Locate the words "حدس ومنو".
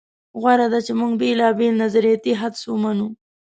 2.41-3.07